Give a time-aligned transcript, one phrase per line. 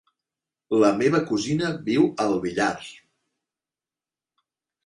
[0.83, 2.71] La meva cosina viu al Villar.